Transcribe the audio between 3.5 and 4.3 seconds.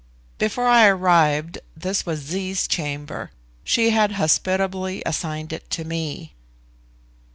she had